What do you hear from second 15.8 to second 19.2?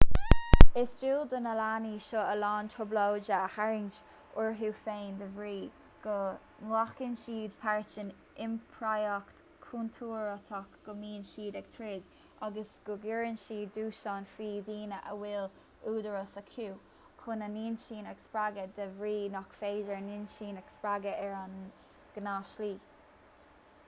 údarás acu chun a n-inchinn a spreagadh de bhrí